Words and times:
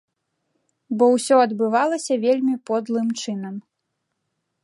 Бо 1.01 1.05
ўсё 1.15 1.35
адбывалася 1.41 2.13
вельмі 2.25 2.55
подлым 2.69 3.07
чынам. 3.25 3.55